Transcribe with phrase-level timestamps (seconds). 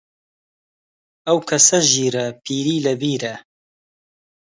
[1.27, 3.35] ئەو کەسە ژیرە، پیری لە بیرە